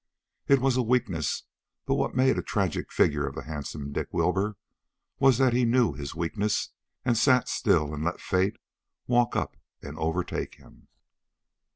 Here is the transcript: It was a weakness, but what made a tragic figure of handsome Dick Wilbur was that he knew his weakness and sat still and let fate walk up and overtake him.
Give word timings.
It 0.47 0.59
was 0.59 0.77
a 0.77 0.81
weakness, 0.81 1.43
but 1.85 1.93
what 1.93 2.15
made 2.15 2.39
a 2.39 2.41
tragic 2.41 2.91
figure 2.91 3.27
of 3.27 3.35
handsome 3.35 3.91
Dick 3.91 4.07
Wilbur 4.11 4.57
was 5.19 5.37
that 5.37 5.53
he 5.53 5.63
knew 5.63 5.93
his 5.93 6.15
weakness 6.15 6.69
and 7.05 7.15
sat 7.15 7.47
still 7.47 7.93
and 7.93 8.03
let 8.03 8.19
fate 8.19 8.57
walk 9.05 9.35
up 9.35 9.57
and 9.83 9.99
overtake 9.99 10.55
him. 10.55 10.87